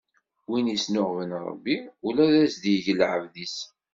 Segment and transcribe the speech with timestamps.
[0.49, 3.57] Win isnuɣben Ṛebbi, ula as-d-ig lɛebd-is.